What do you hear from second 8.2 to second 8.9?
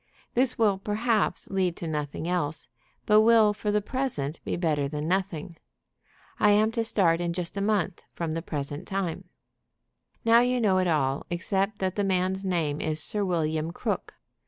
the present